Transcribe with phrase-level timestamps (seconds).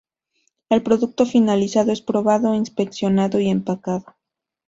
[0.71, 4.15] El producto finalizado es probado, inspeccionado y empacado.